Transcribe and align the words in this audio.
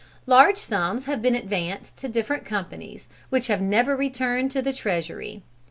Large 0.25 0.57
sums 0.57 1.05
have 1.05 1.21
been 1.21 1.35
advanced 1.35 1.95
to 1.97 2.07
different 2.09 2.43
companies, 2.43 3.07
which 3.29 3.45
have 3.49 3.61
never 3.61 3.95
returned 3.95 4.49
to 4.49 4.61
the 4.63 4.73
treasury. 4.73 5.43